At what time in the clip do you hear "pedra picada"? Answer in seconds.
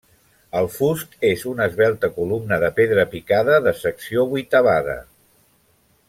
2.81-3.59